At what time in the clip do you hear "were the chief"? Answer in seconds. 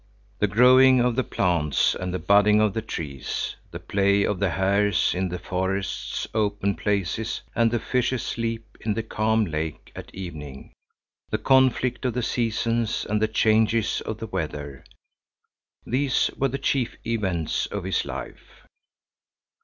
16.35-16.97